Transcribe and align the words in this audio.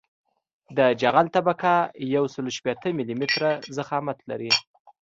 د 0.77 0.79
جغل 1.01 1.27
طبقه 1.35 1.73
یوسل 2.15 2.45
شپیته 2.57 2.89
ملي 2.97 3.15
متره 3.21 3.51
ضخامت 3.77 4.17
لري 4.29 4.51